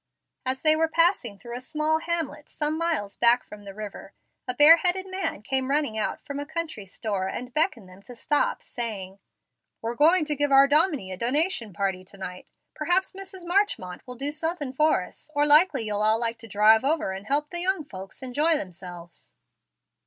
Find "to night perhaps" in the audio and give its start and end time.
12.05-13.11